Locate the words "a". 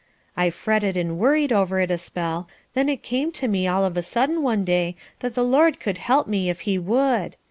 1.91-1.97, 3.95-4.01